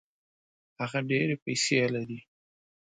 [0.79, 2.19] هغه ډېري پیسې لري.